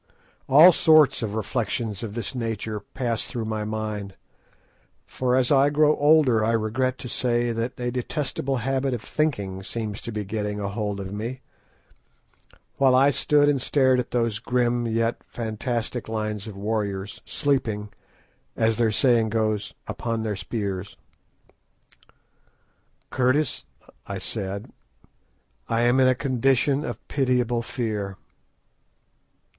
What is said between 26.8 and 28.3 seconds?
of pitiable fear."